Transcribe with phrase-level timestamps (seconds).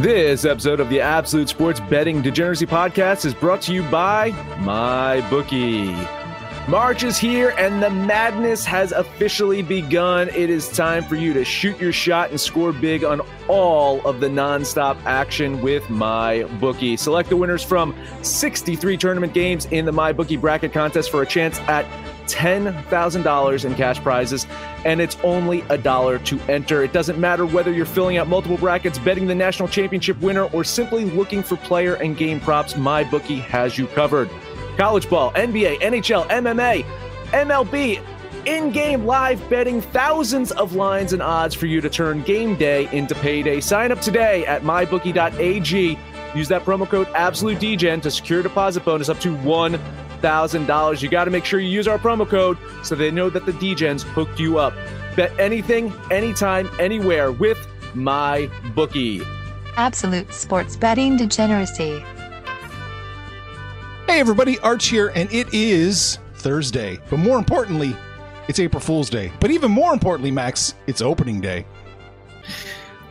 [0.00, 4.30] This episode of the Absolute Sports Betting Degeneracy Podcast is brought to you by
[4.62, 5.92] MyBookie.
[6.70, 10.30] March is here and the madness has officially begun.
[10.30, 14.20] It is time for you to shoot your shot and score big on all of
[14.20, 16.98] the nonstop action with MyBookie.
[16.98, 21.58] Select the winners from 63 tournament games in the MyBookie bracket contest for a chance
[21.60, 21.84] at
[22.34, 24.46] $10,000 in cash prizes,
[24.84, 26.82] and it's only a dollar to enter.
[26.82, 30.64] It doesn't matter whether you're filling out multiple brackets, betting the national championship winner, or
[30.64, 34.30] simply looking for player and game props, MyBookie has you covered.
[34.76, 36.84] College ball, NBA, NHL, MMA,
[37.32, 38.02] MLB,
[38.46, 42.88] in game live betting, thousands of lines and odds for you to turn game day
[42.92, 43.60] into payday.
[43.60, 45.98] Sign up today at mybookie.ag.
[46.34, 49.78] Use that promo code AbsoluteDGen to secure a deposit bonus up to one
[50.20, 51.02] $1,000.
[51.02, 53.52] You got to make sure you use our promo code so they know that the
[53.52, 54.74] DGens hooked you up.
[55.16, 57.58] Bet anything, anytime, anywhere with
[57.94, 59.22] my bookie.
[59.76, 62.04] Absolute sports betting degeneracy.
[64.06, 66.98] Hey, everybody, Arch here, and it is Thursday.
[67.08, 67.96] But more importantly,
[68.48, 69.32] it's April Fool's Day.
[69.38, 71.64] But even more importantly, Max, it's opening day.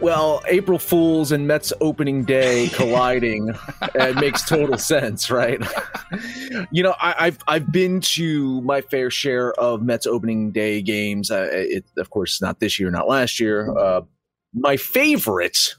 [0.01, 3.53] Well, April Fools and Mets opening day colliding
[3.95, 5.61] it makes total sense, right?
[6.71, 11.29] you know, I, have I've been to my fair share of Mets opening day games.
[11.29, 13.77] Uh, it, of course, not this year, not last year.
[13.77, 14.01] Uh,
[14.53, 15.75] my favorite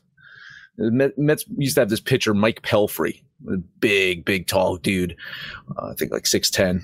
[0.77, 5.16] Mets used to have this pitcher, Mike Pelfrey, a big, big, tall dude.
[5.77, 6.82] Uh, I think like six ten,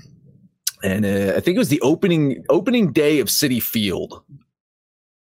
[0.83, 4.23] and uh, I think it was the opening opening day of Citi Field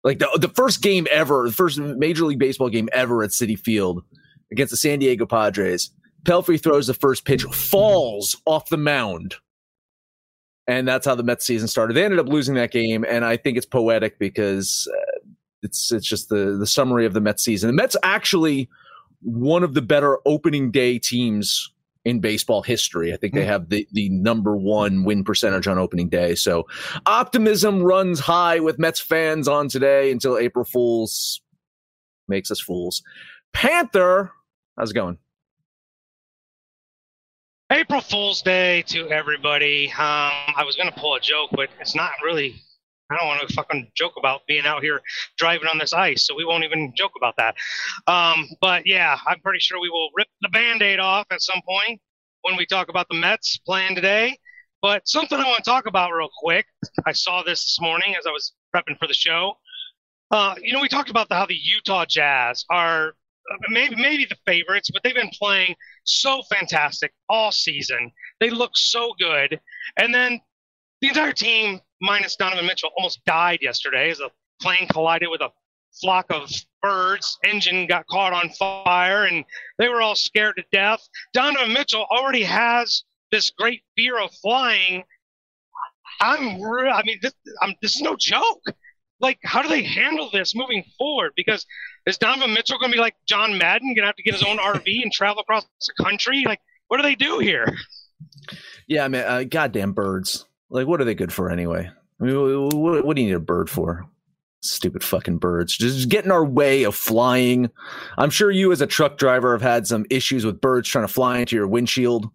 [0.03, 3.59] like the, the first game ever, the first Major League Baseball game ever at Citi
[3.59, 4.03] Field
[4.51, 5.91] against the San Diego Padres.
[6.23, 9.35] Pelfrey throws the first pitch, falls off the mound.
[10.67, 11.95] And that's how the Mets season started.
[11.95, 15.19] They ended up losing that game, and I think it's poetic because uh,
[15.63, 17.67] it's it's just the the summary of the Mets season.
[17.67, 18.69] The Mets actually
[19.21, 21.71] one of the better opening day teams
[22.05, 23.13] in baseball history.
[23.13, 23.49] I think they hmm.
[23.49, 26.35] have the, the number one win percentage on opening day.
[26.35, 26.67] So
[27.05, 31.41] optimism runs high with Mets fans on today until April Fools
[32.27, 33.03] makes us fools.
[33.53, 34.31] Panther,
[34.77, 35.17] how's it going?
[37.71, 39.89] April Fool's Day to everybody.
[39.91, 42.61] Um, I was going to pull a joke, but it's not really.
[43.09, 45.01] I don't want to fucking joke about being out here
[45.37, 47.55] driving on this ice, so we won't even joke about that.
[48.07, 51.61] Um, but yeah, I'm pretty sure we will rip the band aid off at some
[51.67, 51.99] point
[52.43, 54.37] when we talk about the Mets playing today.
[54.81, 56.65] But something I want to talk about real quick.
[57.05, 59.55] I saw this this morning as I was prepping for the show.
[60.31, 63.09] Uh, you know, we talked about the, how the Utah Jazz are
[63.51, 68.11] uh, maybe maybe the favorites, but they've been playing so fantastic all season.
[68.39, 69.59] They look so good,
[69.97, 70.39] and then
[71.01, 74.29] the entire team minus Donovan Mitchell almost died yesterday as a
[74.61, 75.49] plane collided with a
[75.99, 76.49] flock of
[76.81, 77.37] birds.
[77.43, 79.43] Engine got caught on fire and
[79.77, 81.01] they were all scared to death.
[81.33, 85.03] Donovan Mitchell already has this great fear of flying.
[86.21, 88.61] I'm, re- I mean, this, I'm, this is no joke.
[89.21, 91.33] Like, how do they handle this moving forward?
[91.35, 91.65] Because
[92.05, 94.43] is Donovan Mitchell going to be like John Madden, going to have to get his
[94.43, 96.43] own RV and travel across the country?
[96.45, 97.73] Like, what do they do here?
[98.87, 100.45] Yeah, I mean, uh, goddamn birds.
[100.69, 101.89] Like, what are they good for anyway?
[102.21, 104.05] I mean, what, what do you need a bird for?
[104.61, 105.77] Stupid fucking birds.
[105.77, 107.69] Just get in our way of flying.
[108.17, 111.13] I'm sure you, as a truck driver, have had some issues with birds trying to
[111.13, 112.29] fly into your windshield.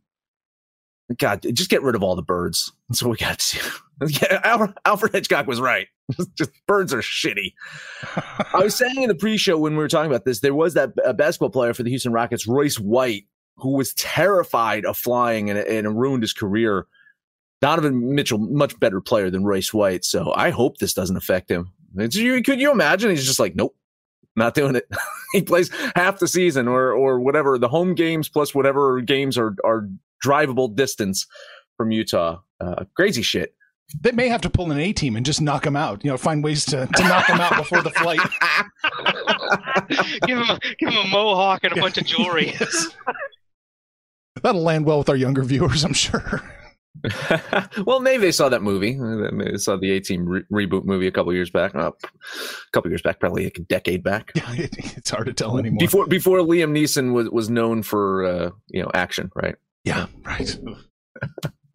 [1.19, 2.73] God, just get rid of all the birds.
[2.89, 3.65] That's what we got to do.
[4.09, 5.87] Yeah, Alfred Hitchcock was right.
[6.35, 7.53] just birds are shitty.
[8.53, 10.97] I was saying in the pre-show when we were talking about this, there was that
[11.17, 15.97] basketball player for the Houston Rockets, Royce White, who was terrified of flying and, and
[15.97, 16.89] ruined his career.
[17.65, 20.05] Donovan Mitchell, much better player than Royce White.
[20.05, 21.73] So I hope this doesn't affect him.
[21.97, 23.09] Could you imagine?
[23.09, 23.75] He's just like, nope,
[24.37, 24.87] not doing it.
[25.33, 29.57] he plays half the season or or whatever the home games plus whatever games are
[29.65, 29.89] are
[30.23, 31.27] drivable distance
[31.79, 32.41] from Utah.
[32.61, 33.55] Uh, crazy shit.
[33.99, 36.05] They may have to pull an A team and just knock him out.
[36.05, 38.21] You know, find ways to, to knock him out before the flight.
[40.27, 42.53] give him a, give him a mohawk and a bunch of jewelry.
[44.43, 46.43] That'll land well with our younger viewers, I'm sure.
[47.87, 48.93] well, maybe they saw that movie.
[48.95, 51.75] They saw the A Team re- reboot movie a couple years back.
[51.75, 54.33] Uh, a couple years back, probably like a decade back.
[54.97, 55.79] It's hard to tell anymore.
[55.79, 59.57] Before before Liam Neeson was was known for uh, you know action, right?
[59.85, 60.57] Yeah, right.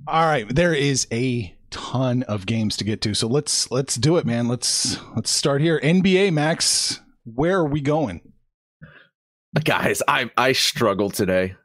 [0.07, 4.17] All right, there is a ton of games to get to, so let's let's do
[4.17, 4.47] it, man.
[4.47, 5.79] Let's let's start here.
[5.81, 8.21] NBA Max, where are we going?
[9.63, 11.55] Guys, I I struggle today.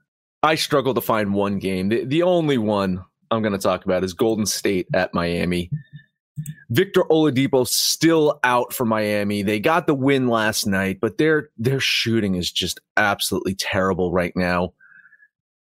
[0.43, 1.89] I struggle to find one game.
[1.89, 5.71] The, the only one I'm going to talk about is Golden State at Miami.
[6.71, 9.43] Victor Oladipo still out for Miami.
[9.43, 14.33] They got the win last night, but their their shooting is just absolutely terrible right
[14.35, 14.73] now.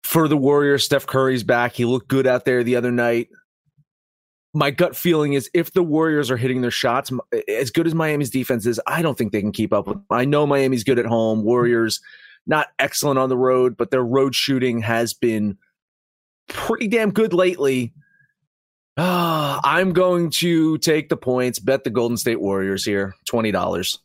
[0.04, 1.74] For the Warriors, Steph Curry's back.
[1.74, 3.30] He looked good out there the other night.
[4.54, 7.12] My gut feeling is if the Warriors are hitting their shots,
[7.48, 9.98] as good as Miami's defense is, I don't think they can keep up with.
[10.10, 11.44] I know Miami's good at home.
[11.44, 12.02] Warriors
[12.48, 15.58] not excellent on the road, but their road shooting has been
[16.48, 17.94] pretty damn good lately.
[18.98, 24.00] Uh, I'm going to take the points, bet the Golden State Warriors here, twenty dollars.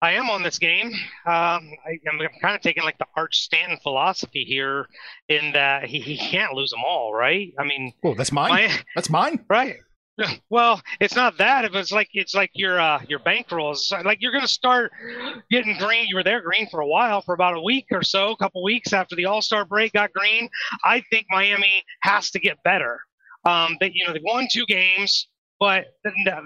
[0.00, 0.92] I am on this game.
[1.26, 4.86] Um, I, am kind of taking like the Arch Stanton philosophy here,
[5.28, 7.52] in that he, he can't lose them all, right?
[7.58, 8.50] I mean, oh, that's mine.
[8.50, 9.76] My, that's mine, right?
[10.50, 11.64] Well, it's not that.
[11.64, 14.92] If it's like it's like your uh, your bankrolls, like you're going to start
[15.50, 16.06] getting green.
[16.08, 18.62] You were there green for a while, for about a week or so, a couple
[18.62, 20.48] weeks after the All Star break, got green.
[20.84, 22.98] I think Miami has to get better.
[23.44, 25.28] Um, that you know they won two games,
[25.60, 25.86] but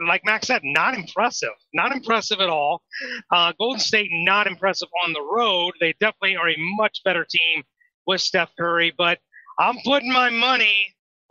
[0.07, 2.83] like Max said, not impressive, not impressive at all.
[3.31, 5.73] Uh, Golden State not impressive on the road.
[5.81, 7.63] They definitely are a much better team
[8.07, 9.19] with Steph Curry, but
[9.59, 10.75] I'm putting my money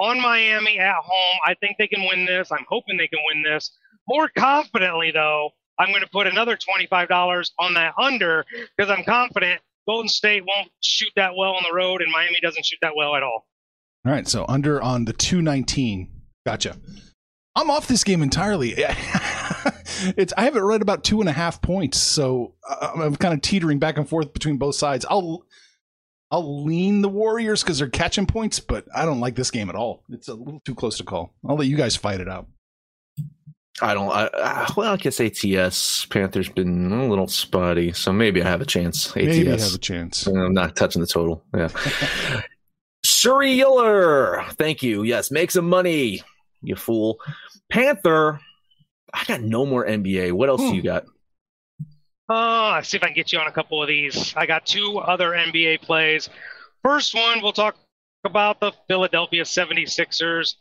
[0.01, 1.39] on Miami at home.
[1.45, 2.51] I think they can win this.
[2.51, 3.71] I'm hoping they can win this.
[4.09, 8.45] More confidently, though, I'm going to put another $25 on that under
[8.75, 12.65] because I'm confident Golden State won't shoot that well on the road and Miami doesn't
[12.65, 13.47] shoot that well at all.
[14.05, 16.09] All right, so under on the 219.
[16.45, 16.77] Gotcha.
[17.55, 18.73] I'm off this game entirely.
[20.17, 23.33] it's I have it right about two and a half points, so uh, I'm kind
[23.33, 25.05] of teetering back and forth between both sides.
[25.09, 25.45] I'll
[26.31, 29.75] I'll lean the Warriors because they're catching points, but I don't like this game at
[29.75, 30.03] all.
[30.09, 31.33] It's a little too close to call.
[31.47, 32.47] I'll let you guys fight it out.
[33.81, 34.09] I don't.
[34.09, 38.65] I, well, I guess ATS Panthers been a little spotty, so maybe I have a
[38.65, 39.07] chance.
[39.07, 40.27] ATS, maybe I have a chance.
[40.27, 41.43] I'm not touching the total.
[41.55, 41.69] Yeah.
[43.03, 45.03] Shuri Yiller, thank you.
[45.03, 46.21] Yes, make some money,
[46.61, 47.19] you fool.
[47.71, 48.39] Panther,
[49.13, 50.31] I got no more NBA.
[50.33, 50.69] What else hmm.
[50.69, 51.05] do you got?
[52.31, 54.33] Uh, see if I can get you on a couple of these.
[54.37, 56.29] I got two other NBA plays.
[56.81, 57.75] First one, we'll talk
[58.23, 60.55] about the Philadelphia 76ers.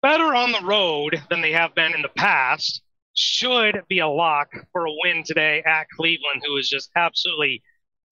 [0.00, 2.80] Better on the road than they have been in the past.
[3.12, 7.62] Should be a lock for a win today at Cleveland, who is just absolutely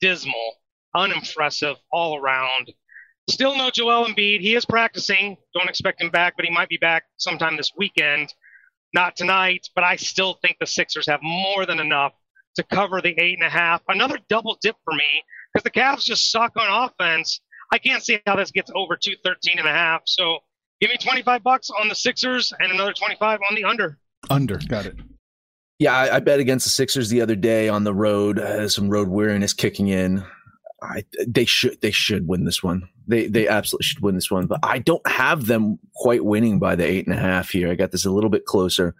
[0.03, 0.59] dismal,
[0.95, 2.75] unimpressive all around.
[3.31, 4.43] Still no Joel Embiid.
[4.43, 5.39] He is practicing.
[5.55, 8.35] Don't expect him back, but he might be back sometime this weekend.
[8.93, 12.13] Not tonight, but I still think the Sixers have more than enough
[12.57, 13.83] to cover the eight and a half.
[13.89, 17.41] Another double dip for me because the Cavs just suck on offense.
[17.73, 20.03] I can't see how this gets over 213 and a half.
[20.05, 20.39] So
[20.81, 23.99] give me 25 bucks on the Sixers and another 25 on the under.
[24.31, 24.59] Under.
[24.69, 24.97] Got it.
[25.79, 28.39] Yeah, I, I bet against the Sixers the other day on the road.
[28.39, 30.25] Uh, some road weariness kicking in.
[30.83, 32.89] I, they should they should win this one.
[33.07, 34.47] They they absolutely should win this one.
[34.47, 37.71] But I don't have them quite winning by the eight and a half here.
[37.71, 38.95] I got this a little bit closer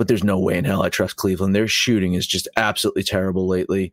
[0.00, 1.54] but there's no way in hell I trust Cleveland.
[1.54, 3.92] Their shooting is just absolutely terrible lately.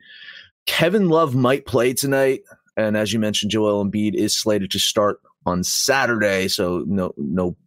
[0.65, 2.43] Kevin Love might play tonight,
[2.77, 7.57] and as you mentioned, Joel Embiid is slated to start on Saturday, so no no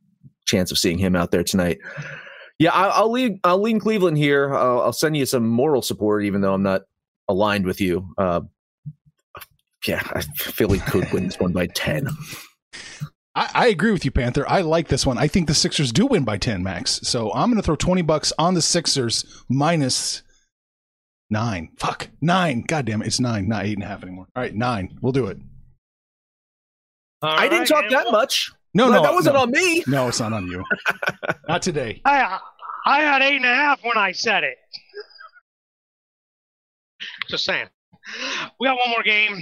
[0.47, 1.81] chance of seeing him out there tonight.
[2.59, 4.55] Yeah, I, will lean I'll lean Cleveland here.
[4.55, 6.85] I'll, I'll, send you some moral support, even though I'm not
[7.29, 8.09] aligned with you.
[8.17, 8.41] Uh,
[9.87, 10.01] yeah,
[10.35, 12.09] Philly could win this one by ten.
[13.35, 14.45] I, I, agree with you, Panther.
[14.49, 15.17] I like this one.
[15.17, 17.01] I think the Sixers do win by 10, Max.
[17.05, 20.23] So I'm going to throw 20 bucks on the Sixers minus
[21.31, 21.71] nine.
[21.79, 22.09] Fuck.
[22.21, 22.63] Nine.
[22.63, 23.07] God damn it.
[23.07, 24.27] It's nine, not eight and a half anymore.
[24.35, 24.99] All right, nine.
[25.01, 25.39] We'll do it.
[27.23, 28.51] All I right, didn't talk that much.
[28.73, 29.43] No, no, that wasn't no.
[29.43, 29.85] on me.
[29.87, 30.65] No, it's not on you.
[31.49, 32.01] not today.
[32.05, 32.39] I,
[32.87, 34.57] I had eight and a half when I said it.
[37.29, 37.67] Just saying.
[38.59, 39.39] We got one more game.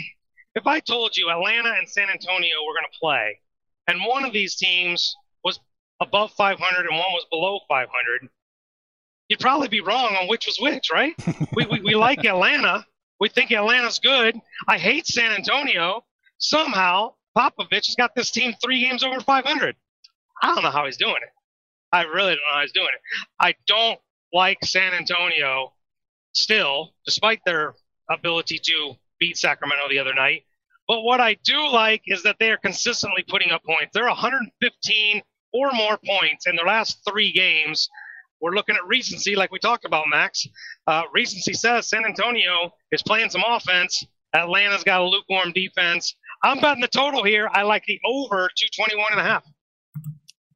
[0.54, 3.38] If I told you Atlanta and San Antonio were going to play,
[3.88, 5.58] and one of these teams was
[6.00, 8.28] above 500 and one was below 500,
[9.28, 11.14] you'd probably be wrong on which was which, right?
[11.56, 12.86] we, we, we like Atlanta.
[13.18, 14.38] We think Atlanta's good.
[14.68, 16.04] I hate San Antonio.
[16.38, 19.74] Somehow, Popovich has got this team three games over 500.
[20.42, 21.30] I don't know how he's doing it.
[21.90, 23.26] I really don't know how he's doing it.
[23.40, 23.98] I don't
[24.32, 25.72] like San Antonio
[26.32, 27.74] still, despite their
[28.10, 30.44] ability to beat Sacramento the other night.
[30.88, 33.90] But what I do like is that they are consistently putting up points.
[33.92, 37.88] They're 115 or more points in their last three games.
[38.40, 40.46] We're looking at recency, like we talked about, Max.
[40.86, 44.04] Uh, recency says San Antonio is playing some offense.
[44.34, 46.16] Atlanta's got a lukewarm defense.
[46.42, 47.50] I'm betting the total here.
[47.52, 49.44] I like the over 221 and a half.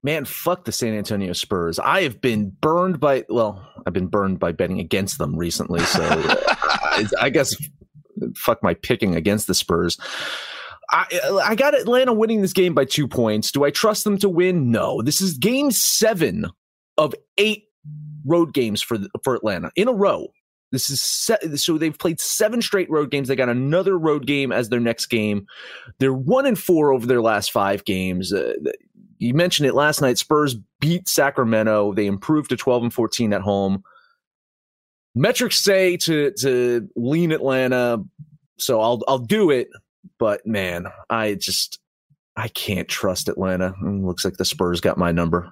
[0.04, 1.78] Man, fuck the San Antonio Spurs.
[1.78, 5.80] I have been burned by, well, I've been burned by betting against them recently.
[5.80, 6.02] So
[7.20, 7.54] I guess
[8.36, 9.98] fuck my picking against the Spurs.
[10.90, 11.06] I,
[11.44, 13.50] I got Atlanta winning this game by two points.
[13.50, 14.70] Do I trust them to win?
[14.70, 15.00] No.
[15.00, 16.46] This is game seven
[16.98, 17.64] of eight
[18.26, 20.28] road games for for Atlanta in a row.
[20.70, 23.28] This is so they've played seven straight road games.
[23.28, 25.46] They got another road game as their next game.
[25.98, 28.32] They're one and four over their last five games.
[28.32, 28.54] Uh,
[29.18, 30.18] you mentioned it last night.
[30.18, 31.92] Spurs beat Sacramento.
[31.92, 33.82] They improved to twelve and fourteen at home.
[35.14, 38.02] Metrics say to to lean Atlanta,
[38.58, 39.68] so I'll I'll do it.
[40.18, 41.78] But man, I just
[42.36, 43.74] I can't trust Atlanta.
[43.82, 45.50] It looks like the Spurs got my number.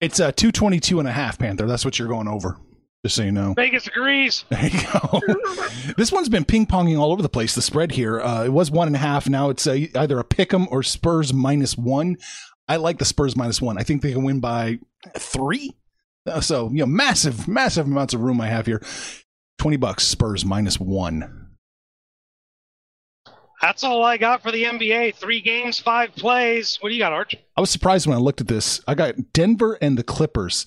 [0.00, 1.66] It's a uh, 222 and a half, Panther.
[1.66, 2.58] That's what you're going over.
[3.04, 3.52] Just so you know.
[3.54, 4.44] Vegas agrees.
[4.50, 5.20] There you go.
[5.96, 7.54] this one's been ping ponging all over the place.
[7.54, 9.28] The spread here, uh, it was one and a half.
[9.28, 12.16] Now it's a, either a pick 'em or Spurs minus one.
[12.66, 13.78] I like the Spurs minus one.
[13.78, 14.78] I think they can win by
[15.18, 15.76] three.
[16.26, 18.82] Uh, so you know, massive, massive amounts of room I have here.
[19.58, 21.44] Twenty bucks, Spurs minus one.
[23.60, 25.14] That's all I got for the NBA.
[25.14, 26.76] Three games, five plays.
[26.80, 27.34] What do you got, Arch?
[27.56, 28.80] I was surprised when I looked at this.
[28.86, 30.66] I got Denver and the Clippers.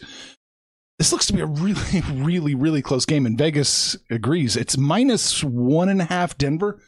[0.97, 4.55] This looks to be a really, really, really close game, and Vegas agrees.
[4.55, 6.79] It's minus one and a half Denver.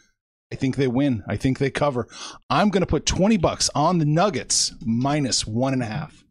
[0.51, 1.23] I think they win.
[1.27, 2.07] I think they cover.
[2.49, 6.23] I'm going to put 20 bucks on the Nuggets minus one and a half.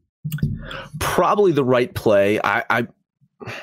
[1.00, 2.40] Probably the right play.
[2.42, 2.86] I, I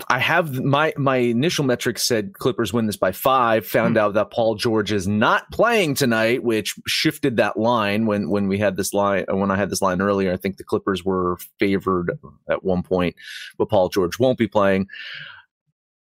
[0.08, 3.68] I have my my initial metrics said Clippers win this by five.
[3.68, 4.00] Found Hmm.
[4.00, 8.58] out that Paul George is not playing tonight, which shifted that line when when we
[8.58, 10.32] had this line when I had this line earlier.
[10.32, 12.18] I think the Clippers were favored
[12.50, 13.16] at one point,
[13.58, 14.88] but Paul George won't be playing.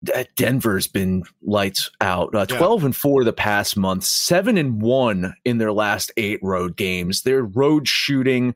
[0.04, 2.36] D- Denver's been lights out.
[2.36, 2.58] Uh, Yeah.
[2.58, 7.22] Twelve and four the past month, seven and one in their last eight road games.
[7.22, 8.54] Their road shooting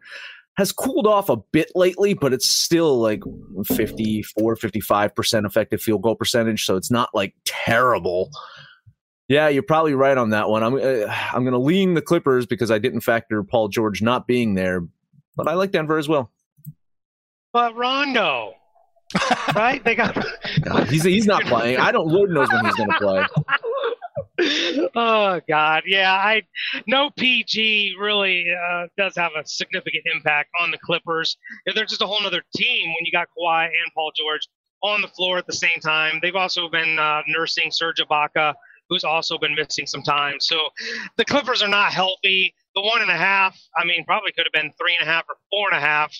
[0.57, 3.21] has cooled off a bit lately, but it's still like
[3.65, 6.65] 54, 55% effective field goal percentage.
[6.65, 8.29] So it's not like terrible.
[9.27, 10.63] Yeah, you're probably right on that one.
[10.63, 14.27] I'm uh, I'm going to lean the Clippers because I didn't factor Paul George not
[14.27, 14.85] being there,
[15.35, 16.31] but I like Denver as well.
[17.51, 18.53] But Rondo,
[19.55, 19.83] right?
[19.83, 20.15] They got.
[20.62, 21.77] God, he's he's not playing.
[21.77, 22.07] I don't.
[22.07, 23.25] Lord knows when he's going to play.
[24.95, 26.13] oh God, yeah.
[26.13, 26.43] I
[26.87, 31.37] no PG really uh, does have a significant impact on the Clippers.
[31.73, 34.47] They're just a whole other team when you got Kawhi and Paul George
[34.83, 36.19] on the floor at the same time.
[36.21, 38.53] They've also been uh, nursing Serge Ibaka,
[38.89, 40.35] who's also been missing some time.
[40.39, 40.57] So
[41.17, 42.53] the Clippers are not healthy.
[42.75, 45.25] The one and a half, I mean, probably could have been three and a half
[45.29, 46.13] or four and a half.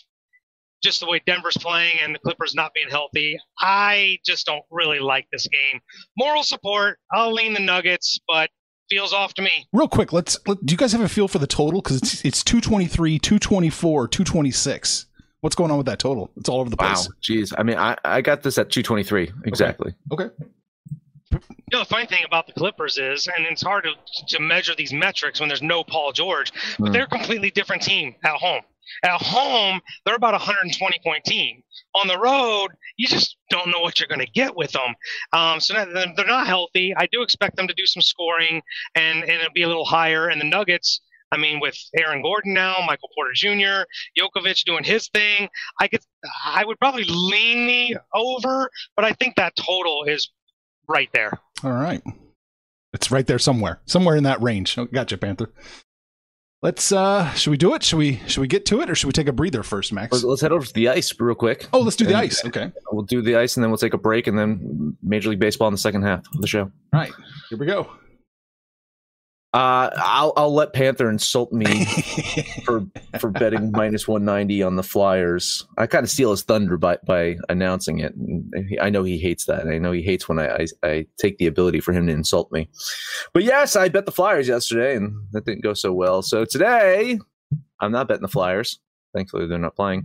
[0.86, 5.00] Just the way Denver's playing and the Clippers not being healthy, I just don't really
[5.00, 5.82] like this game
[6.18, 7.00] moral support.
[7.12, 8.50] I'll lean the Nuggets, but
[8.90, 9.68] feels off to me.
[9.74, 10.38] Real quick, let's.
[10.48, 11.82] Let, do you guys have a feel for the total?
[11.82, 15.08] Because it's it's 223, 224, 226.
[15.42, 16.32] What's going on with that total?
[16.38, 17.08] It's all over the place.
[17.08, 17.52] Wow, place.
[17.52, 17.54] jeez.
[17.58, 19.96] I mean, I I got this at 223 exactly.
[20.12, 20.30] Okay.
[21.32, 21.40] You
[21.74, 24.94] know, the funny thing about the Clippers is, and it's hard to, to measure these
[24.94, 26.94] metrics when there's no Paul George, but Hmm.
[26.94, 28.62] they're a completely different team at home.
[29.04, 31.62] At home, they're about a 120 point team.
[31.96, 34.96] On the road, you just don't know what you're going to get with them.
[35.34, 36.94] Um, so they're they're not healthy.
[36.96, 38.62] I do expect them to do some scoring,
[38.96, 40.28] and, and it'll be a little higher.
[40.28, 41.02] And the Nuggets,
[41.32, 43.86] I mean, with Aaron Gordon now, Michael Porter Jr.,
[44.20, 45.50] Jokovic doing his thing,
[45.80, 46.02] I could,
[46.46, 50.30] I would probably lean me over, but I think that total is
[50.88, 51.40] right there.
[51.64, 52.02] All right.
[52.94, 53.82] It's right there somewhere.
[53.86, 54.78] Somewhere in that range.
[54.78, 55.52] Oh, gotcha, Panther.
[56.62, 57.84] Let's uh should we do it?
[57.84, 60.24] Should we should we get to it or should we take a breather first, Max?
[60.24, 61.68] Let's, head over to the ice real quick.
[61.74, 62.44] Oh, let's do the And- ice.
[62.46, 62.72] Okay.
[62.92, 65.68] We'll do the ice and then we'll take a break and then Major League Baseball
[65.68, 66.64] in the second half of the show.
[66.64, 67.12] All right.
[67.50, 67.90] Here we go.
[69.56, 71.86] Uh, I'll I'll let Panther insult me
[72.66, 72.86] for
[73.20, 75.66] for betting minus one ninety on the Flyers.
[75.78, 78.14] I kind of steal his thunder by by announcing it.
[78.82, 79.66] I know he hates that.
[79.66, 82.52] I know he hates when I, I I take the ability for him to insult
[82.52, 82.68] me.
[83.32, 86.22] But yes, I bet the Flyers yesterday, and that didn't go so well.
[86.22, 87.18] So today,
[87.80, 88.82] I'm not betting the Flyers.
[89.14, 90.04] Thankfully, they're not playing.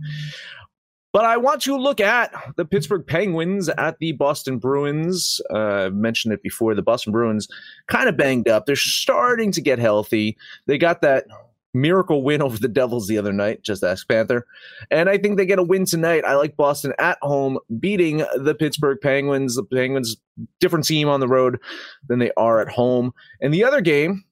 [1.13, 5.41] But I want to look at the Pittsburgh Penguins at the Boston Bruins.
[5.49, 6.73] Uh, I mentioned it before.
[6.73, 7.47] The Boston Bruins
[7.87, 8.65] kind of banged up.
[8.65, 10.37] They're starting to get healthy.
[10.67, 11.25] They got that
[11.73, 13.61] miracle win over the Devils the other night.
[13.61, 14.45] Just ask Panther.
[14.89, 16.23] And I think they get a win tonight.
[16.25, 19.55] I like Boston at home beating the Pittsburgh Penguins.
[19.55, 20.17] The Penguins,
[20.59, 21.59] different team on the road
[22.07, 23.13] than they are at home.
[23.41, 24.23] And the other game,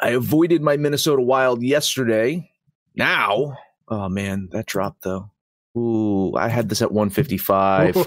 [0.00, 2.50] I avoided my Minnesota Wild yesterday.
[2.94, 3.56] Now,
[3.88, 5.31] oh man, that dropped though.
[5.76, 7.96] Ooh, I had this at 155.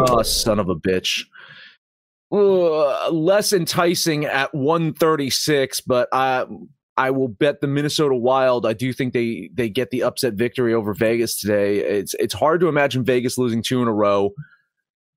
[0.00, 1.24] Oh, son of a bitch.
[2.30, 6.44] Uh, less enticing at 136, but I
[6.98, 8.66] I will bet the Minnesota Wild.
[8.66, 11.78] I do think they they get the upset victory over Vegas today.
[11.78, 14.34] It's it's hard to imagine Vegas losing two in a row.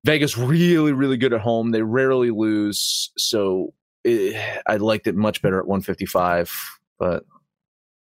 [0.04, 1.70] Vegas really really good at home.
[1.70, 6.80] They rarely lose, so eh, I liked it much better at 155.
[6.98, 7.24] But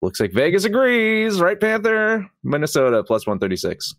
[0.01, 1.59] looks like Vegas agrees, right?
[1.59, 3.95] Panther, Minnesota plus 136.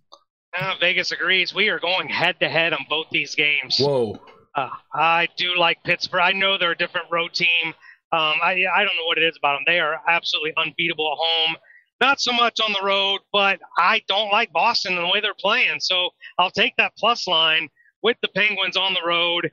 [0.58, 1.54] Uh, Vegas agrees.
[1.54, 3.76] We are going head to head on both these games.
[3.78, 4.18] Whoa.
[4.54, 6.22] Uh, I do like Pittsburgh.
[6.22, 7.74] I know they're a different road team.
[8.10, 9.64] Um, I I don't know what it is about them.
[9.66, 11.56] They are absolutely unbeatable at home.
[12.00, 15.34] Not so much on the road, but I don't like Boston and the way they're
[15.38, 15.80] playing.
[15.80, 17.68] So I'll take that plus line
[18.02, 19.50] with the Penguins on the road.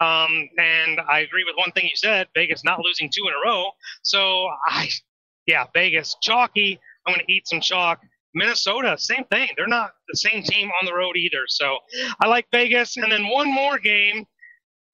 [0.00, 3.48] Um, and I agree with one thing you said: Vegas not losing two in a
[3.48, 3.70] row.
[4.02, 4.88] So I,
[5.48, 6.78] yeah, Vegas chalky.
[7.06, 8.00] I'm going to eat some chalk.
[8.34, 9.48] Minnesota, same thing.
[9.56, 11.44] They're not the same team on the road either.
[11.48, 11.78] So
[12.20, 12.98] I like Vegas.
[12.98, 14.26] And then one more game,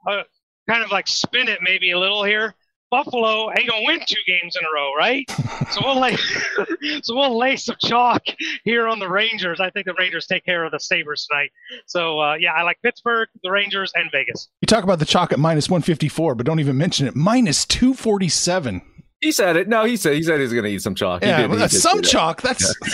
[0.08, 0.22] uh,
[0.70, 2.54] kind of like spin it maybe a little here.
[2.90, 5.28] Buffalo ain't gonna win two games in a row, right?
[5.72, 6.16] so we'll lay,
[7.02, 8.22] so we'll lay some chalk
[8.62, 9.58] here on the Rangers.
[9.58, 11.50] I think the Rangers take care of the Sabres tonight.
[11.86, 14.48] So uh, yeah, I like Pittsburgh, the Rangers, and Vegas.
[14.60, 17.16] You talk about the chalk at minus 154, but don't even mention it.
[17.16, 18.82] Minus 247.
[19.24, 19.68] He said it.
[19.68, 21.22] No, he said he said he's going to eat some chalk.
[21.24, 22.06] He Yeah, did- he that's did some that.
[22.06, 22.42] chalk.
[22.42, 22.74] That's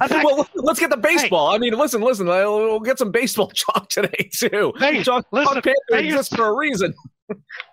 [0.10, 1.48] well, let's get the baseball.
[1.54, 2.26] I mean, listen, listen.
[2.26, 4.72] We'll we'll get some baseball chalk today too.
[4.78, 6.92] Hey, chalk, listen, chalk Panther Vegas- exists for a reason.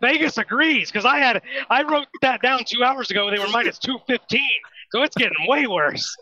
[0.01, 3.29] Vegas agrees because I had I wrote that down two hours ago.
[3.31, 4.48] They were minus two fifteen,
[4.91, 6.15] so it's getting way worse.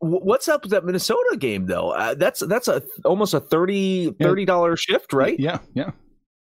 [0.00, 1.90] What's up with that Minnesota game though?
[1.90, 4.12] Uh, that's that's a almost a 30
[4.44, 5.38] dollar shift, right?
[5.40, 5.92] yeah, yeah.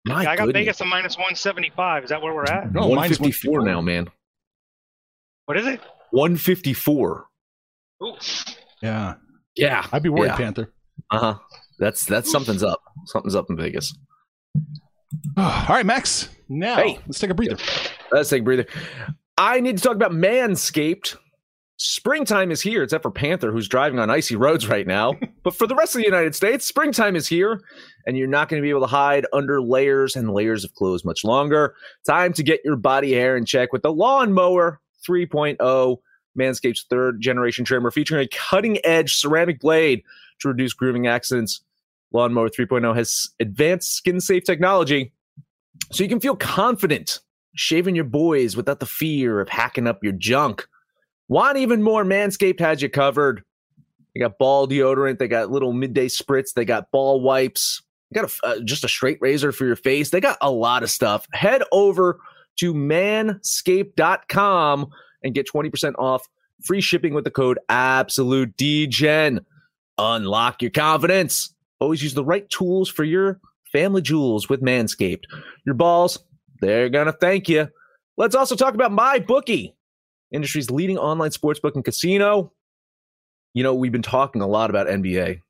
[0.07, 0.55] My I got goodness.
[0.55, 2.05] Vegas at minus one seventy five.
[2.05, 2.73] Is that where we're at?
[2.73, 4.09] No, minus 154 now, man.
[5.47, 5.81] What is it?
[6.11, 7.27] 154.
[8.03, 8.13] Ooh.
[8.83, 9.15] Yeah.
[9.57, 9.87] Yeah.
[9.93, 10.37] I'd be worried, Yeah.
[10.37, 10.73] Panther.
[11.11, 11.35] Uh huh.
[11.79, 12.81] That's that's something's up.
[13.07, 13.97] Something's up in Vegas.
[15.37, 16.29] All right, Max.
[16.49, 16.99] Now Hey.
[17.07, 17.57] let's take a breather.
[18.13, 18.67] Let's take a breather.
[19.37, 21.17] I need to talk about Manscaped.
[21.79, 25.13] Springtime is here, except for Panther, who's driving on icy roads right now.
[25.43, 27.61] but for the rest of the United States, springtime is here,
[28.07, 31.05] and you're not going to be able to hide under layers and layers of clothes
[31.05, 31.75] much longer.
[32.07, 35.97] Time to get your body hair in check with the Lawnmower 3.0,
[36.39, 40.03] Manscaped's third generation trimmer, featuring a cutting edge ceramic blade
[40.41, 41.61] to reduce grooming accidents.
[42.13, 45.13] Lawnmower 3.0 has advanced skin safe technology,
[45.91, 47.21] so you can feel confident
[47.55, 50.67] shaving your boys without the fear of hacking up your junk.
[51.29, 52.05] Want even more?
[52.05, 53.43] Manscaped has you covered.
[54.15, 55.19] They got ball deodorant.
[55.19, 56.53] They got little midday spritz.
[56.55, 57.83] They got ball wipes.
[58.15, 60.09] Got a, uh, just a straight razor for your face.
[60.11, 61.27] They got a lot of stuff.
[61.33, 62.19] Head over
[62.57, 64.87] to manscaped.com
[65.23, 66.27] and get 20% off
[66.65, 69.45] free shipping with the code absolute dgen.
[69.99, 71.53] Unlock your confidence.
[71.81, 73.41] Always use the right tools for your
[73.73, 75.25] family jewels with Manscaped.
[75.65, 76.19] Your balls,
[76.61, 77.69] they're to thank you.
[78.17, 79.75] Let's also talk about my bookie,
[80.33, 82.53] industry's leading online sportsbook and casino.
[83.53, 85.43] You know, we've been talking a lot about NBA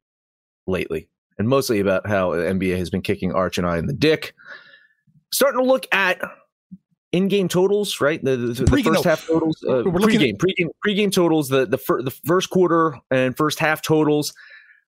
[0.66, 3.92] lately, and mostly about how the NBA has been kicking Arch and I in the
[3.92, 4.34] dick.
[5.32, 6.20] Starting to look at
[7.12, 8.22] in-game totals, right?
[8.22, 9.02] The, the, the first no.
[9.02, 13.36] half totals, uh, We're pre-game, pre-game, pre-game totals, the the, fir- the first quarter and
[13.36, 14.34] first half totals.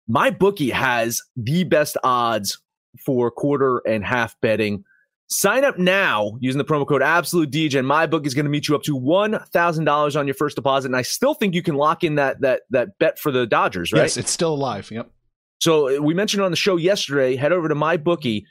[0.06, 2.58] My bookie has the best odds
[3.04, 4.84] for quarter and half betting.
[5.30, 8.50] Sign up now using the promo code Absolute DJ, and my book is going to
[8.50, 10.88] meet you up to one thousand dollars on your first deposit.
[10.88, 13.92] And I still think you can lock in that that that bet for the Dodgers,
[13.92, 14.02] right?
[14.02, 14.90] Yes, it's still alive.
[14.90, 15.10] Yep.
[15.58, 17.36] So uh, we mentioned on the show yesterday.
[17.36, 18.46] Head over to my bookie.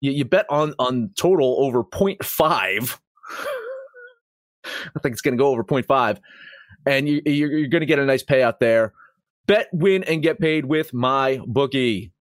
[0.00, 2.98] You, you bet on on total over 0.5.
[4.64, 6.18] I think it's going to go over 0.5,
[6.86, 8.92] and you, you're, you're going to get a nice payout there.
[9.46, 12.12] Bet, win, and get paid with my bookie.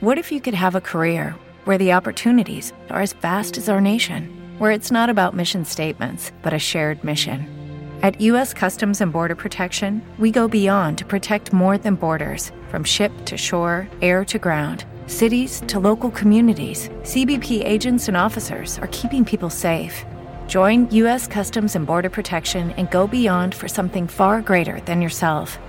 [0.00, 3.80] What if you could have a career where the opportunities are as vast as our
[3.80, 7.61] nation, where it's not about mission statements, but a shared mission?
[8.02, 8.52] At U.S.
[8.52, 13.36] Customs and Border Protection, we go beyond to protect more than borders from ship to
[13.36, 16.88] shore, air to ground, cities to local communities.
[17.02, 20.04] CBP agents and officers are keeping people safe.
[20.48, 21.28] Join U.S.
[21.28, 25.60] Customs and Border Protection and go beyond for something far greater than yourself.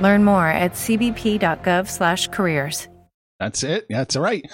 [0.00, 2.86] Learn more at cbp.gov/careers.
[3.40, 3.86] That's it.
[3.90, 4.48] That's all right.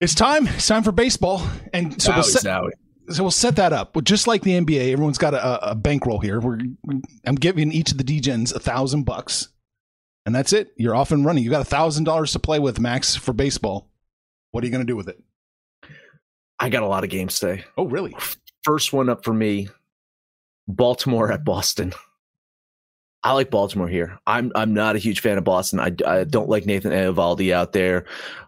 [0.00, 0.46] It's time.
[0.46, 1.42] It's time for baseball,
[1.74, 2.70] and so we'll Zowie, set, zowie.
[3.10, 3.94] So we'll set that up.
[3.94, 6.40] Well, just like the NBA, everyone's got a, a bankroll here.
[6.40, 6.58] We're
[7.24, 9.48] I'm giving each of the DGens a thousand bucks,
[10.26, 10.72] and that's it.
[10.76, 11.44] You're off and running.
[11.44, 13.88] You got a thousand dollars to play with, Max, for baseball.
[14.50, 15.22] What are you going to do with it?
[16.58, 17.64] I got a lot of games today.
[17.76, 18.16] Oh, really?
[18.64, 19.68] First one up for me
[20.66, 21.92] Baltimore at Boston.
[23.22, 24.18] I like Baltimore here.
[24.26, 25.80] I'm I'm not a huge fan of Boston.
[25.80, 28.04] I, I don't like Nathan Eovaldi out there.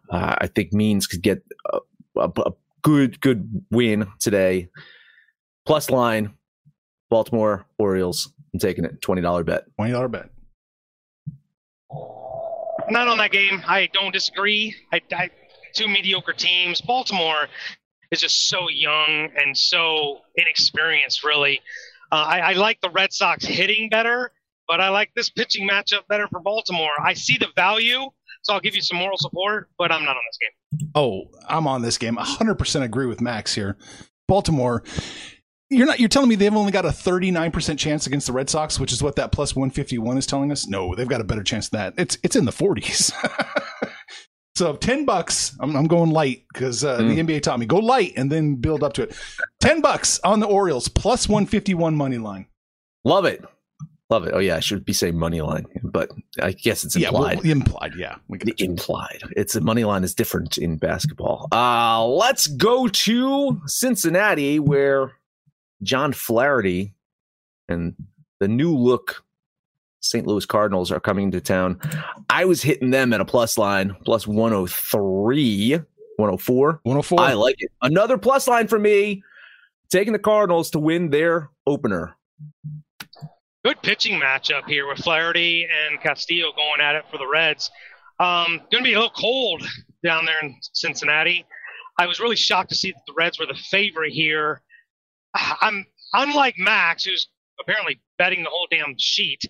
[0.08, 1.42] Uh, I think Means could get
[1.72, 1.78] a,
[2.16, 4.68] a, a good good win today.
[5.66, 6.34] Plus line,
[7.10, 8.32] Baltimore Orioles.
[8.52, 9.00] I'm taking it.
[9.00, 9.64] Twenty dollar bet.
[9.76, 10.30] Twenty dollar bet.
[12.88, 13.62] Not on that game.
[13.66, 14.74] I don't disagree.
[14.92, 15.30] I, I
[15.74, 16.80] two mediocre teams.
[16.80, 17.46] Baltimore
[18.10, 21.22] is just so young and so inexperienced.
[21.22, 21.60] Really,
[22.10, 24.32] uh, I, I like the Red Sox hitting better,
[24.70, 26.92] but I like this pitching matchup better for Baltimore.
[27.02, 28.08] I see the value,
[28.42, 30.90] so I'll give you some moral support, but I'm not on this game.
[30.94, 32.16] Oh, I'm on this game.
[32.16, 33.76] 100% agree with Max here.
[34.28, 34.84] Baltimore,
[35.70, 38.78] you're not you're telling me they've only got a 39% chance against the Red Sox,
[38.78, 40.68] which is what that plus 151 is telling us?
[40.68, 41.94] No, they've got a better chance than that.
[42.00, 43.12] It's it's in the 40s.
[44.54, 47.26] so 10 bucks, I'm, I'm going light because uh, mm.
[47.26, 49.16] the NBA taught me go light and then build up to it.
[49.58, 52.46] 10 bucks on the Orioles plus 151 money line.
[53.04, 53.44] Love it.
[54.10, 54.32] Love it.
[54.34, 56.10] Oh yeah, I should be saying money line, but
[56.42, 57.38] I guess it's implied.
[57.44, 57.92] Yeah, well, implied.
[57.96, 58.16] Yeah,
[58.58, 59.22] implied.
[59.36, 61.48] It's a money line is different in basketball.
[61.52, 65.12] Uh let's go to Cincinnati, where
[65.84, 66.92] John Flaherty
[67.68, 67.94] and
[68.40, 69.24] the new look
[70.00, 70.26] St.
[70.26, 71.78] Louis Cardinals are coming to town.
[72.30, 75.74] I was hitting them at a plus line, plus 103,
[76.16, 76.80] 104.
[76.82, 77.20] 104.
[77.20, 77.70] I like it.
[77.82, 79.22] Another plus line for me,
[79.90, 82.16] taking the Cardinals to win their opener
[83.64, 87.70] good pitching matchup here with Flaherty and Castillo going at it for the Reds.
[88.18, 89.62] Um, going to be a little cold
[90.04, 91.44] down there in Cincinnati.
[91.98, 94.62] I was really shocked to see that the Reds were the favorite here.
[95.34, 97.28] I'm unlike Max, who's
[97.60, 99.42] apparently betting the whole damn sheet.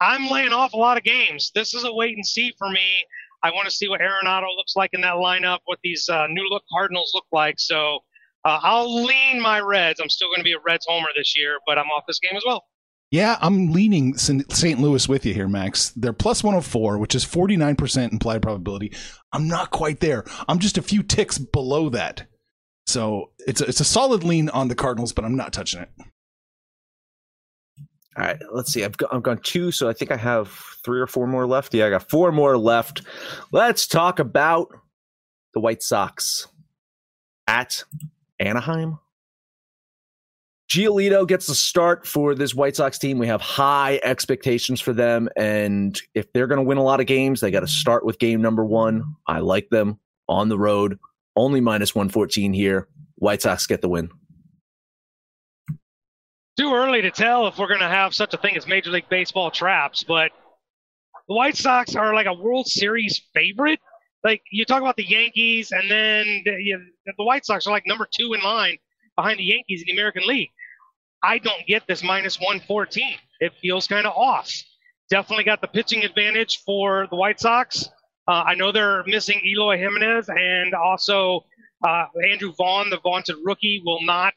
[0.00, 1.50] I'm laying off a lot of games.
[1.54, 3.04] This is a wait and see for me.
[3.42, 6.46] I want to see what Arenado looks like in that lineup, what these uh, new
[6.48, 7.56] look Cardinals look like.
[7.58, 7.98] So
[8.44, 10.00] uh, I'll lean my Reds.
[10.00, 12.36] I'm still going to be a Reds homer this year, but I'm off this game
[12.36, 12.64] as well.
[13.10, 14.78] Yeah, I'm leaning St.
[14.80, 15.90] Louis with you here, Max.
[15.90, 18.92] They're plus 104, which is 49% implied probability.
[19.32, 20.24] I'm not quite there.
[20.46, 22.26] I'm just a few ticks below that.
[22.86, 25.90] So it's a, it's a solid lean on the Cardinals, but I'm not touching it.
[28.18, 28.84] All right, let's see.
[28.84, 30.48] I've, got, I've gone two, so I think I have
[30.84, 31.72] three or four more left.
[31.72, 33.02] Yeah, I got four more left.
[33.52, 34.68] Let's talk about
[35.54, 36.48] the White Sox
[37.46, 37.84] at
[38.40, 38.98] Anaheim.
[40.68, 43.18] Giolito gets the start for this White Sox team.
[43.18, 45.28] We have high expectations for them.
[45.34, 48.18] And if they're going to win a lot of games, they got to start with
[48.18, 49.16] game number one.
[49.26, 50.98] I like them on the road.
[51.36, 52.86] Only minus 114 here.
[53.14, 54.10] White Sox get the win.
[56.58, 59.08] Too early to tell if we're going to have such a thing as Major League
[59.08, 60.32] Baseball traps, but
[61.28, 63.78] the White Sox are like a World Series favorite.
[64.24, 66.80] Like you talk about the Yankees, and then the, you,
[67.16, 68.76] the White Sox are like number two in line
[69.16, 70.50] behind the Yankees in the American League.
[71.22, 73.16] I don't get this minus 114.
[73.40, 74.50] It feels kind of off.
[75.10, 77.88] Definitely got the pitching advantage for the White Sox.
[78.26, 81.44] Uh, I know they're missing Eloy Jimenez and also
[81.86, 84.34] uh, Andrew Vaughn, the vaunted rookie, will not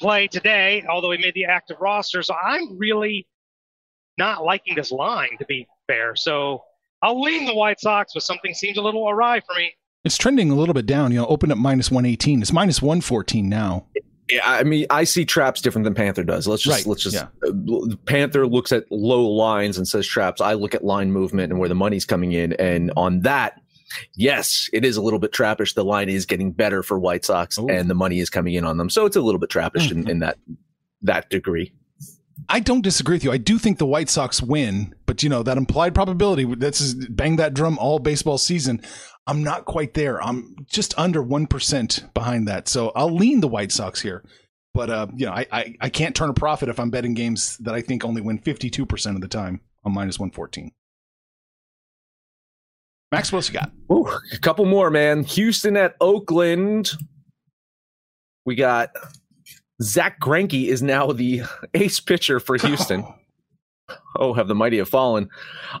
[0.00, 2.22] play today, although he made the active roster.
[2.22, 3.26] So I'm really
[4.18, 6.14] not liking this line, to be fair.
[6.14, 6.62] So
[7.02, 9.72] I'll lean the White Sox, but something seems a little awry for me.
[10.04, 11.12] It's trending a little bit down.
[11.12, 12.42] You know, open up minus 118.
[12.42, 13.86] It's minus 114 now.
[14.30, 16.48] Yeah, I mean, I see traps different than Panther does.
[16.48, 16.86] Let's just right.
[16.86, 17.28] let's just yeah.
[17.46, 20.40] uh, Panther looks at low lines and says traps.
[20.40, 23.60] I look at line movement and where the money's coming in, and on that,
[24.14, 25.74] yes, it is a little bit trappish.
[25.74, 27.68] The line is getting better for White Sox, Ooh.
[27.68, 30.00] and the money is coming in on them, so it's a little bit trappish mm-hmm.
[30.00, 30.38] in, in that
[31.02, 31.72] that degree.
[32.48, 33.32] I don't disagree with you.
[33.32, 36.44] I do think the White Sox win, but you know that implied probability.
[36.56, 38.82] That's bang that drum all baseball season.
[39.26, 40.22] I'm not quite there.
[40.22, 42.68] I'm just under 1% behind that.
[42.68, 44.22] So I'll lean the White Sox here.
[44.74, 47.56] But, uh, you know, I, I, I can't turn a profit if I'm betting games
[47.58, 50.72] that I think only win 52% of the time on minus 114.
[53.12, 53.70] Max, what else you got?
[53.92, 55.22] Ooh, a couple more, man.
[55.22, 56.90] Houston at Oakland.
[58.44, 58.90] We got
[59.82, 61.42] Zack Greinke is now the
[61.74, 63.04] ace pitcher for Houston.
[64.16, 65.28] oh, have the mighty have fallen.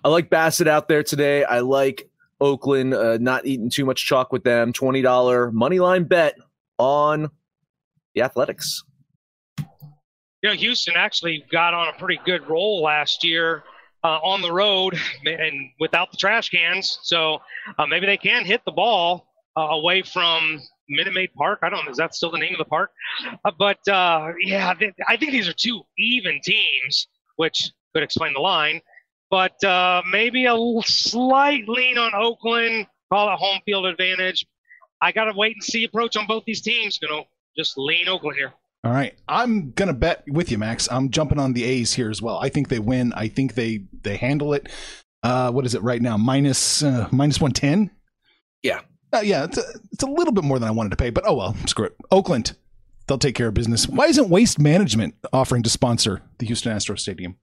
[0.04, 1.44] I like Bassitt out there today.
[1.44, 2.08] I like
[2.40, 4.72] Oakland, uh, not eating too much chalk with them.
[4.72, 6.36] $20 money line bet
[6.78, 7.30] on
[8.14, 8.82] the Athletics.
[9.58, 13.64] You know, Houston actually got on a pretty good roll last year
[14.02, 16.98] uh, on the road and without the trash cans.
[17.02, 17.40] So
[17.78, 19.26] uh, maybe they can hit the ball
[19.56, 21.60] uh, away from Minute Maid Park.
[21.62, 21.90] I don't know.
[21.90, 22.90] Is that still the name of the park?
[23.44, 24.72] Uh, but uh, yeah,
[25.08, 28.80] I think these are two even teams, which could explain the line
[29.34, 32.86] but uh, maybe a slight lean on Oakland.
[33.12, 34.46] Call it home field advantage.
[35.00, 36.98] I got to wait and see approach on both these teams.
[36.98, 38.52] Going to just lean Oakland here.
[38.84, 40.88] All right, I'm gonna bet with you, Max.
[40.92, 42.38] I'm jumping on the A's here as well.
[42.38, 43.14] I think they win.
[43.14, 44.68] I think they they handle it.
[45.22, 46.18] Uh, what is it right now?
[46.18, 47.90] Minus, uh, minus one ten.
[48.62, 48.82] Yeah,
[49.14, 49.44] uh, yeah.
[49.44, 51.56] It's a, it's a little bit more than I wanted to pay, but oh well.
[51.66, 51.96] Screw it.
[52.10, 52.56] Oakland,
[53.06, 53.88] they'll take care of business.
[53.88, 57.36] Why isn't Waste Management offering to sponsor the Houston Astros Stadium?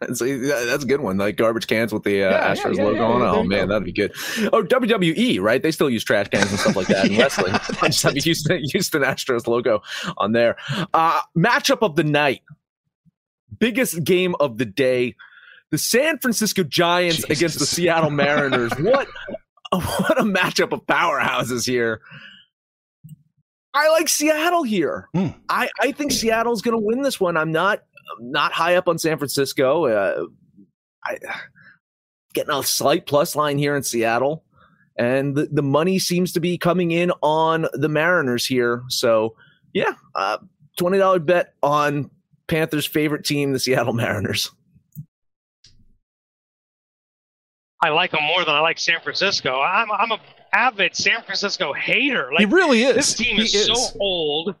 [0.00, 1.18] that's a good one.
[1.18, 3.22] Like garbage cans with the uh, yeah, Astros yeah, yeah, logo on.
[3.22, 4.12] Oh man, that'd be good.
[4.52, 5.62] Oh, WWE, right?
[5.62, 7.54] They still use trash cans and stuff like that in wrestling.
[7.54, 9.82] I just have a Houston, Houston Astros logo
[10.18, 10.56] on there.
[10.94, 12.42] Uh, matchup of the night:
[13.58, 15.16] biggest game of the day.
[15.70, 17.30] The San Francisco Giants Jesus.
[17.30, 18.72] against the Seattle Mariners.
[18.80, 19.06] what
[19.78, 22.00] what a matchup of powerhouses here.
[23.72, 25.08] I like Seattle here.
[25.14, 25.28] Hmm.
[25.48, 27.36] I, I think Seattle's going to win this one.
[27.36, 27.82] I'm not
[28.18, 29.86] I'm not high up on San Francisco.
[29.86, 30.26] Uh,
[31.04, 31.18] I
[32.34, 34.44] getting a slight plus line here in Seattle,
[34.96, 38.82] and the, the money seems to be coming in on the Mariners here.
[38.88, 39.36] So
[39.72, 40.38] yeah, uh,
[40.76, 42.10] twenty dollar bet on
[42.48, 44.50] Panthers' favorite team, the Seattle Mariners.
[47.82, 49.60] I like them more than I like San Francisco.
[49.60, 50.18] I'm I'm a
[50.52, 52.30] avid San Francisco hater.
[52.32, 52.94] Like, he really is.
[52.96, 54.54] this team He is, so old.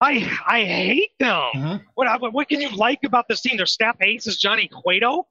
[0.00, 0.12] I
[0.46, 1.42] I hate them.
[1.54, 1.84] Mhm.
[1.94, 3.56] What what what can you like about this team?
[3.56, 5.26] Their staff ace is Johnny Cueto.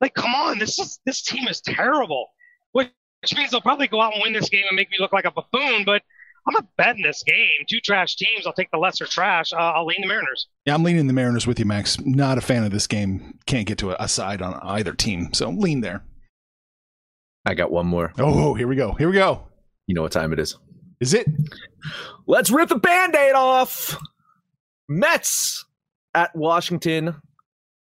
[0.00, 2.28] Like, come on, this is this team is terrible.
[2.72, 2.88] Which,
[3.22, 5.26] which means they'll probably go out and win this game and make me look like
[5.26, 5.84] a buffoon.
[5.84, 6.02] But
[6.46, 7.66] I'm not betting this game.
[7.68, 8.46] Two trash teams.
[8.46, 9.52] I'll take the lesser trash.
[9.52, 10.48] Uh, I'll lean the Mariners.
[10.64, 12.00] Yeah, I'm leaning the Mariners with you, Max.
[12.00, 13.38] Not a fan of this game.
[13.44, 16.02] Can't get to a, a side on either team, so lean there.
[17.46, 18.12] I got one more.
[18.18, 18.92] Oh, here we go.
[18.92, 19.46] Here we go.
[19.86, 20.56] You know what time it is.
[21.00, 21.26] Is it?
[22.26, 23.96] Let's rip the band-aid off.
[24.88, 25.64] Mets
[26.14, 27.16] at Washington.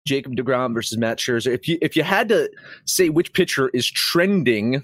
[0.05, 1.53] Jacob DeGrom versus Matt Scherzer.
[1.53, 2.49] If you if you had to
[2.85, 4.81] say which pitcher is trending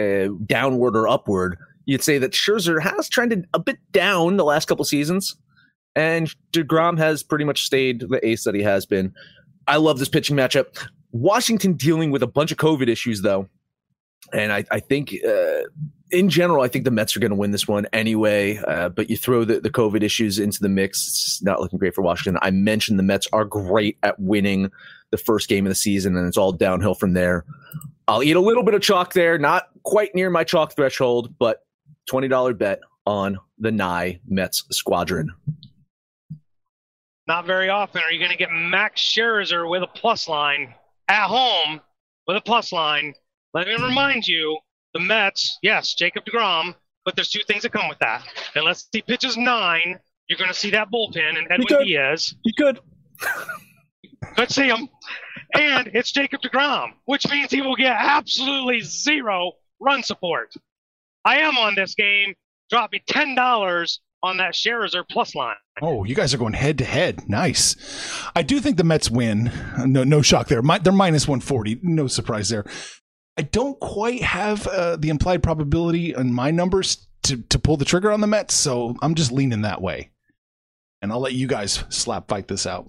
[0.00, 4.68] uh, downward or upward, you'd say that Scherzer has trended a bit down the last
[4.68, 5.34] couple seasons,
[5.96, 9.12] and DeGrom has pretty much stayed the ace that he has been.
[9.66, 10.86] I love this pitching matchup.
[11.14, 13.48] Washington dealing with a bunch of COVID issues though,
[14.32, 15.62] and I, I think uh,
[16.10, 18.58] in general, I think the Mets are going to win this one anyway.
[18.58, 21.94] Uh, but you throw the, the COVID issues into the mix, it's not looking great
[21.94, 22.40] for Washington.
[22.42, 24.72] I mentioned the Mets are great at winning
[25.10, 27.44] the first game of the season, and it's all downhill from there.
[28.08, 31.64] I'll eat a little bit of chalk there, not quite near my chalk threshold, but
[32.06, 35.32] twenty dollar bet on the Nye Mets squadron.
[37.28, 40.74] Not very often are you going to get Max Scherzer with a plus line
[41.08, 41.80] at home
[42.26, 43.14] with a plus line.
[43.52, 44.58] Let me remind you,
[44.94, 48.24] the Mets, yes, Jacob DeGrom, but there's two things that come with that.
[48.54, 51.84] Unless he pitches nine, you're going to see that bullpen and Edwin could.
[51.84, 52.34] Diaz.
[52.44, 52.80] You could.
[54.36, 54.88] Could see him.
[55.54, 60.54] And it's Jacob DeGrom, which means he will get absolutely zero run support.
[61.24, 62.34] I am on this game.
[62.70, 65.54] Drop me $10 on that Scherzer plus line.
[65.82, 67.28] Oh, you guys are going head to head.
[67.28, 67.76] Nice.
[68.34, 69.52] I do think the Mets win.
[69.84, 70.62] No, no shock there.
[70.62, 71.80] Mi- They're minus 140.
[71.82, 72.64] No surprise there.
[73.36, 77.84] I don't quite have uh, the implied probability on my numbers to, to pull the
[77.84, 80.10] trigger on the Mets, so I'm just leaning that way.
[81.02, 82.88] And I'll let you guys slap fight this out.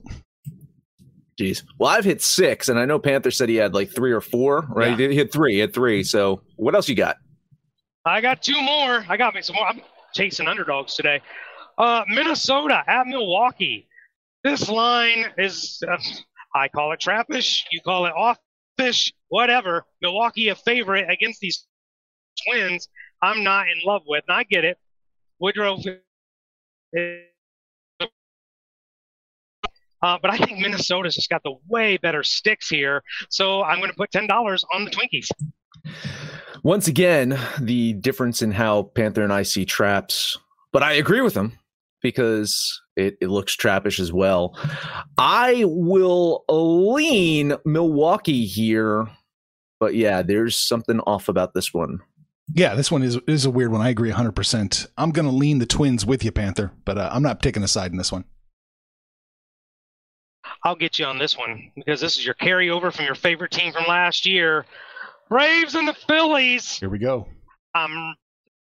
[1.39, 1.63] Jeez.
[1.77, 4.65] Well, I've hit six, and I know Panther said he had like three or four,
[4.69, 4.97] right?
[4.97, 5.09] Yeah.
[5.09, 5.55] He hit three.
[5.55, 6.03] He hit three.
[6.03, 7.17] So what else you got?
[8.05, 9.03] I got two more.
[9.09, 9.67] I got me some more.
[9.67, 9.81] I'm
[10.15, 11.21] chasing underdogs today.
[11.77, 13.87] Uh, Minnesota at Milwaukee.
[14.43, 15.97] This line is, uh,
[16.55, 17.63] I call it trappish.
[17.71, 19.85] You call it offish, whatever.
[20.01, 21.65] Milwaukee a favorite against these
[22.47, 22.87] twins.
[23.21, 24.77] I'm not in love with, and I get it.
[25.39, 25.77] Woodrow.
[30.01, 33.01] Uh, but I think Minnesota's just got the way better sticks here.
[33.29, 34.29] So I'm going to put $10
[34.73, 35.27] on the Twinkies.
[36.63, 40.37] Once again, the difference in how Panther and I see traps,
[40.71, 41.53] but I agree with him
[42.01, 44.57] because it, it looks trappish as well.
[45.17, 49.07] I will lean Milwaukee here,
[49.79, 51.99] but yeah, there's something off about this one.
[52.53, 53.81] Yeah, this one is is a weird one.
[53.81, 54.87] I agree 100%.
[54.97, 57.67] I'm going to lean the Twins with you, Panther, but uh, I'm not taking a
[57.67, 58.25] side in this one.
[60.63, 63.73] I'll get you on this one because this is your carryover from your favorite team
[63.73, 64.65] from last year.
[65.29, 66.77] Braves and the Phillies.
[66.77, 67.27] Here we go.
[67.73, 68.15] Um,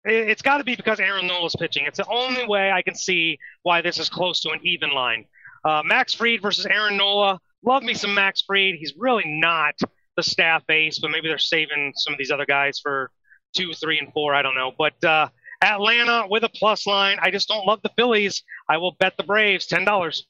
[0.05, 1.85] it- it's got to be because Aaron Nola's pitching.
[1.85, 5.25] It's the only way I can see why this is close to an even line.
[5.63, 7.39] Uh, Max Fried versus Aaron Nola.
[7.63, 8.75] Love me some Max Fried.
[8.75, 9.75] He's really not
[10.17, 13.11] the staff ace, but maybe they're saving some of these other guys for
[13.55, 14.33] two, three, and four.
[14.33, 14.71] I don't know.
[14.77, 15.29] But uh,
[15.61, 17.17] Atlanta with a plus line.
[17.21, 18.43] I just don't love the Phillies.
[18.67, 20.25] I will bet the Braves ten dollars.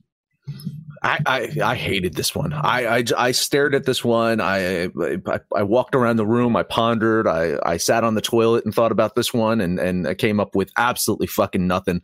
[1.03, 2.53] I, I, I hated this one.
[2.53, 4.39] I, I, I stared at this one.
[4.39, 6.55] I, I I walked around the room.
[6.55, 7.27] I pondered.
[7.27, 10.39] I, I sat on the toilet and thought about this one, and and I came
[10.39, 12.01] up with absolutely fucking nothing.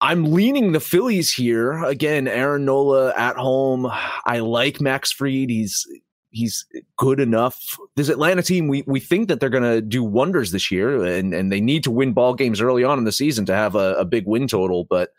[0.00, 2.28] I'm leaning the Phillies here again.
[2.28, 3.90] Aaron Nola at home.
[4.24, 5.50] I like Max Fried.
[5.50, 5.84] He's
[6.30, 6.64] he's
[6.96, 7.58] good enough.
[7.96, 11.34] This Atlanta team, we we think that they're going to do wonders this year, and
[11.34, 13.94] and they need to win ball games early on in the season to have a,
[13.94, 15.10] a big win total, but.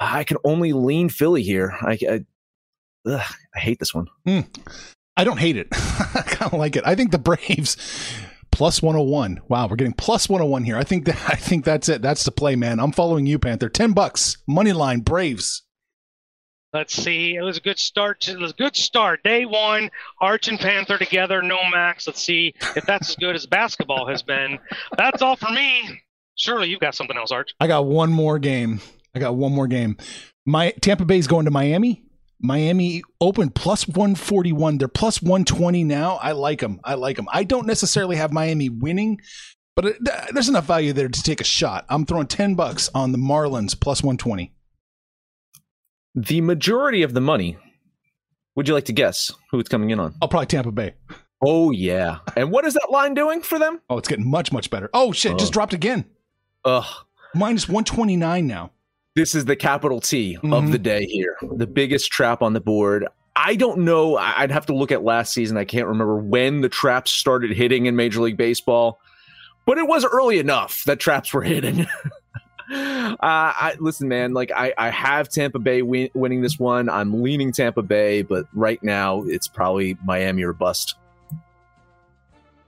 [0.00, 1.76] I can only lean Philly here.
[1.80, 2.24] I, I,
[3.06, 4.06] ugh, I hate this one.
[4.24, 4.40] Hmm.
[5.16, 5.68] I don't hate it.
[5.72, 6.84] I kind of like it.
[6.86, 7.76] I think the Braves
[8.52, 9.40] plus 101.
[9.48, 10.76] Wow, we're getting plus 101 here.
[10.76, 12.02] I think that I think that's it.
[12.02, 12.78] That's the play, man.
[12.78, 13.68] I'm following you, Panther.
[13.68, 14.38] 10 bucks.
[14.46, 15.62] Money line Braves.
[16.72, 17.34] Let's see.
[17.34, 18.28] It was a good start.
[18.28, 19.22] It was a good start.
[19.24, 22.06] Day one, Arch and Panther together, no max.
[22.06, 24.58] Let's see if that's as good as basketball has been.
[24.98, 26.02] That's all for me.
[26.36, 27.54] Surely you've got something else, Arch.
[27.58, 28.80] I got one more game.
[29.14, 29.96] I got one more game.
[30.46, 32.04] My Tampa Bay's going to Miami.
[32.40, 34.78] Miami open plus 141.
[34.78, 36.16] They're plus 120 now.
[36.22, 36.80] I like them.
[36.84, 37.28] I like them.
[37.32, 39.20] I don't necessarily have Miami winning,
[39.74, 39.96] but it,
[40.32, 41.84] there's enough value there to take a shot.
[41.88, 44.52] I'm throwing 10 bucks on the Marlins plus 120.
[46.14, 47.58] The majority of the money,
[48.54, 50.14] would you like to guess who it's coming in on?
[50.22, 50.94] I'll probably Tampa Bay.
[51.42, 52.18] Oh, yeah.
[52.36, 53.80] And what is that line doing for them?
[53.88, 54.90] Oh, it's getting much, much better.
[54.92, 55.38] Oh, shit.
[55.38, 56.04] Just dropped again.
[56.64, 56.86] Ugh.
[57.34, 58.72] Minus 129 now.
[59.18, 60.54] This is the capital T Mhm.
[60.56, 61.34] of the day here.
[61.56, 63.04] The biggest trap on the board.
[63.34, 64.16] I don't know.
[64.16, 65.56] I'd have to look at last season.
[65.56, 69.00] I can't remember when the traps started hitting in Major League Baseball,
[69.66, 71.80] but it was early enough that traps were hitting.
[71.80, 74.34] uh, I listen, man.
[74.34, 76.88] Like I, I have Tampa Bay win, winning this one.
[76.88, 80.94] I'm leaning Tampa Bay, but right now it's probably Miami or bust.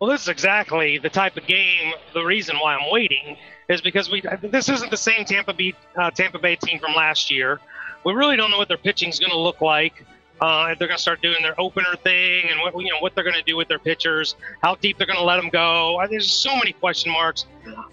[0.01, 1.93] Well, this is exactly the type of game.
[2.15, 3.37] The reason why I'm waiting
[3.69, 7.31] is because we this isn't the same Tampa Bay uh, Tampa Bay team from last
[7.31, 7.61] year.
[8.05, 10.07] We really don't know what their pitching is going to look like.
[10.41, 13.15] Uh, if they're going to start doing their opener thing, and what you know what
[13.15, 16.03] they're going to do with their pitchers, how deep they're going to let them go.
[16.09, 17.45] There's so many question marks.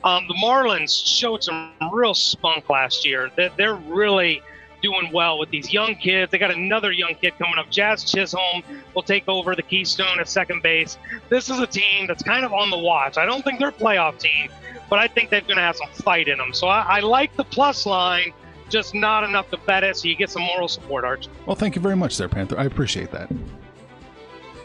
[0.06, 3.30] Um, the Marlins showed some real spunk last year.
[3.36, 4.42] They're, they're really
[4.82, 6.32] doing well with these young kids.
[6.32, 7.70] They got another young kid coming up.
[7.70, 8.64] Jazz Chisholm
[8.94, 10.98] will take over the Keystone at second base.
[11.30, 13.18] This is a team that's kind of on the watch.
[13.18, 14.50] I don't think they're a playoff team,
[14.90, 16.54] but I think they're going to have some fight in them.
[16.54, 18.34] So I, I like the plus line,
[18.70, 19.98] just not enough to bet it.
[19.98, 21.28] So you get some moral support, Arch.
[21.46, 22.58] Well, thank you very much there, Panther.
[22.58, 23.30] I appreciate that.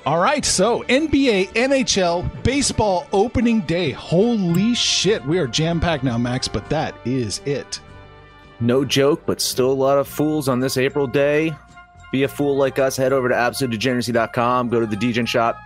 [0.04, 3.92] All right, so NBA, NHL, baseball opening day.
[3.92, 7.78] Holy shit, we are jam packed now, Max, but that is it.
[8.62, 11.54] No joke, but still a lot of fools on this April day.
[12.12, 12.96] Be a fool like us.
[12.96, 14.68] Head over to absolutedegeneracy.com.
[14.68, 15.58] Go to the Degen shop.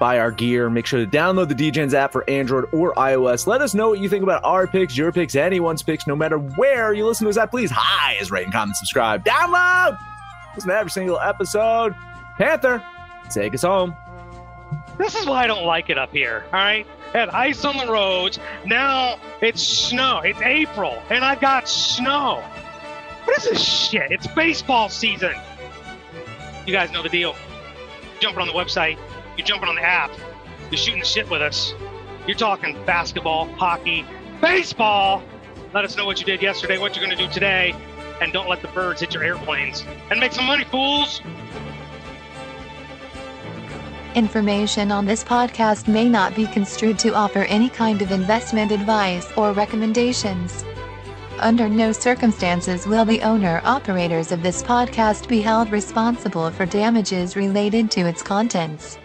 [0.00, 0.68] Buy our gear.
[0.68, 3.46] Make sure to download the Degens app for Android or iOS.
[3.46, 6.38] Let us know what you think about our picks, your picks, anyone's picks, no matter
[6.38, 7.52] where you listen to us at.
[7.52, 9.96] Please, hi, is rate and comment, subscribe, download.
[10.56, 11.94] Listen to every single episode.
[12.36, 12.82] Panther,
[13.30, 13.94] take us home.
[14.98, 16.42] This is why I don't like it up here.
[16.46, 16.86] All right,
[17.18, 18.38] had ice on the roads.
[18.66, 20.20] Now it's snow.
[20.24, 22.42] It's April, and I've got snow.
[23.24, 24.10] What is this shit?
[24.10, 25.32] It's baseball season.
[26.66, 27.34] You guys know the deal.
[28.20, 28.98] Jumping on the website.
[29.36, 30.10] You're jumping on the app.
[30.70, 31.72] You're shooting the shit with us.
[32.26, 34.04] You're talking basketball, hockey,
[34.40, 35.22] baseball.
[35.72, 37.74] Let us know what you did yesterday, what you're going to do today,
[38.20, 39.84] and don't let the birds hit your airplanes.
[40.10, 41.20] And make some money, fools.
[44.14, 49.26] Information on this podcast may not be construed to offer any kind of investment advice
[49.36, 50.64] or recommendations.
[51.40, 57.34] Under no circumstances will the owner operators of this podcast be held responsible for damages
[57.34, 58.98] related to its contents.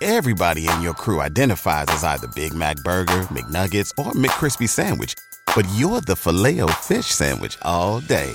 [0.00, 5.14] Everybody in your crew identifies as either Big Mac Burger, McNuggets, or McCrispy Sandwich.
[5.54, 8.34] But you're the filet fish Sandwich all day.